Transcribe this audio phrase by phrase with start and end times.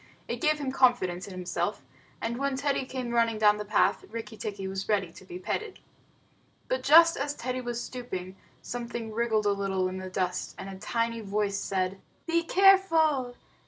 [0.27, 1.83] It gave him confidence in himself,
[2.21, 5.77] and when Teddy came running down the path, Rikki tikki was ready to be petted.
[6.67, 10.79] But just as Teddy was stooping, something wriggled a little in the dust, and a
[10.79, 13.35] tiny voice said: "Be careful.